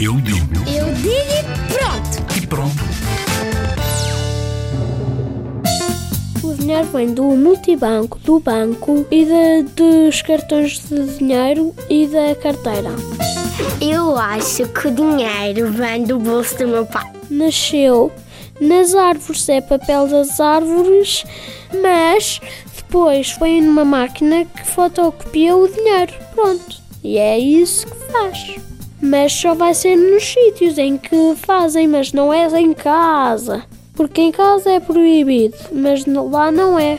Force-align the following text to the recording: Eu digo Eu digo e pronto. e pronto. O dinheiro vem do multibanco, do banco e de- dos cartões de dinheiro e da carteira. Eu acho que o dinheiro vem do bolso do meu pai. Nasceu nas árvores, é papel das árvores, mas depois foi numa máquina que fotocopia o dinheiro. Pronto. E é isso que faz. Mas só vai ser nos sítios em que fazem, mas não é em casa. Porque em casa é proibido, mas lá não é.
Eu 0.00 0.14
digo 0.20 0.54
Eu 0.68 0.92
digo 0.94 1.10
e 1.10 1.72
pronto. 1.72 2.36
e 2.42 2.46
pronto. 2.46 2.86
O 6.42 6.54
dinheiro 6.54 6.86
vem 6.92 7.12
do 7.14 7.24
multibanco, 7.24 8.18
do 8.20 8.38
banco 8.40 9.06
e 9.10 9.24
de- 9.24 9.62
dos 9.74 10.22
cartões 10.22 10.80
de 10.88 11.16
dinheiro 11.18 11.74
e 11.88 12.06
da 12.06 12.34
carteira. 12.34 12.90
Eu 13.80 14.16
acho 14.16 14.66
que 14.68 14.88
o 14.88 14.90
dinheiro 14.90 15.70
vem 15.72 16.04
do 16.04 16.18
bolso 16.18 16.56
do 16.58 16.68
meu 16.68 16.86
pai. 16.86 17.10
Nasceu 17.30 18.12
nas 18.60 18.94
árvores, 18.94 19.48
é 19.48 19.60
papel 19.60 20.06
das 20.08 20.38
árvores, 20.40 21.24
mas 21.82 22.40
depois 22.76 23.30
foi 23.32 23.60
numa 23.60 23.84
máquina 23.84 24.44
que 24.44 24.66
fotocopia 24.66 25.56
o 25.56 25.68
dinheiro. 25.68 26.12
Pronto. 26.34 26.76
E 27.02 27.18
é 27.18 27.38
isso 27.38 27.86
que 27.86 28.12
faz. 28.12 28.56
Mas 29.00 29.32
só 29.32 29.54
vai 29.54 29.74
ser 29.74 29.96
nos 29.96 30.24
sítios 30.24 30.78
em 30.78 30.96
que 30.96 31.34
fazem, 31.36 31.86
mas 31.86 32.12
não 32.12 32.32
é 32.32 32.46
em 32.60 32.72
casa. 32.72 33.64
Porque 33.94 34.20
em 34.20 34.32
casa 34.32 34.70
é 34.70 34.80
proibido, 34.80 35.56
mas 35.72 36.04
lá 36.06 36.50
não 36.50 36.78
é. 36.78 36.98